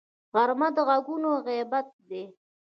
غرمه 0.33 0.67
د 0.75 0.77
غږونو 0.87 1.29
غیابت 1.47 1.87
دی 2.09 2.23